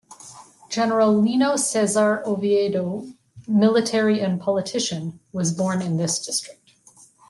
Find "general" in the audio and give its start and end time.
0.67-1.15